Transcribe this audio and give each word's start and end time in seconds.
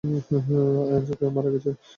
অ্যাজাক 0.89 1.19
মারা 1.35 1.49
গেছে। 1.53 1.69